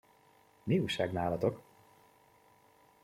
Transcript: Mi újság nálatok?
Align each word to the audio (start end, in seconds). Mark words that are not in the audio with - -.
Mi 0.63 0.79
újság 0.79 1.11
nálatok? 1.11 1.61